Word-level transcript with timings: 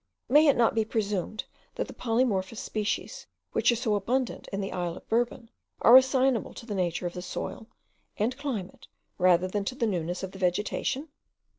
May 0.27 0.47
it 0.47 0.55
not 0.57 0.69
to 0.69 0.75
be 0.77 0.83
presumed, 0.85 1.43
that 1.75 1.87
the 1.87 1.93
polymorphous 1.93 2.57
species, 2.57 3.27
which 3.51 3.71
are 3.71 3.75
so 3.75 3.93
abundant 3.93 4.47
in 4.47 4.59
the 4.59 4.71
isle 4.71 4.97
of 4.97 5.07
Bourbon, 5.07 5.51
are 5.79 5.95
assignable 5.95 6.55
to 6.55 6.65
the 6.65 6.73
nature 6.73 7.05
of 7.05 7.13
the 7.13 7.21
soil 7.21 7.67
and 8.17 8.35
climate 8.35 8.87
rather 9.19 9.47
than 9.47 9.63
to 9.65 9.75
the 9.75 9.85
newness 9.85 10.23
of 10.23 10.31
the 10.31 10.39
vegetation? 10.39 11.09